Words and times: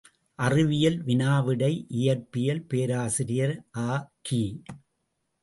அறிவியல் 0.39 0.97
வினா 1.01 1.33
விடை 1.39 1.69
இயற்பியல் 1.91 2.63
பேராசிரியர் 2.67 3.55
அ.கி. 3.85 4.43